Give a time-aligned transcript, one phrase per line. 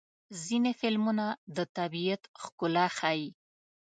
[0.43, 1.25] ځینې فلمونه
[1.55, 3.29] د طبیعت ښکلا ښيي.